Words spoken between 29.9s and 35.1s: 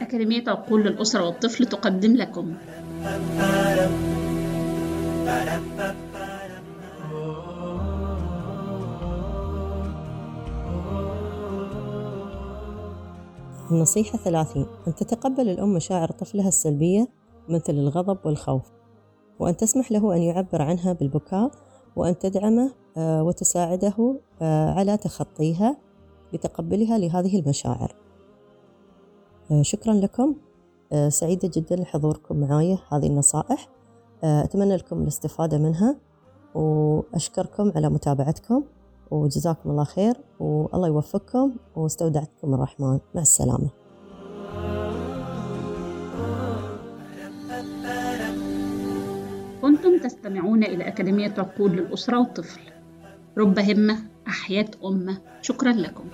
لكم. سعيدة جدا لحضوركم معايا هذه النصائح. أتمنى لكم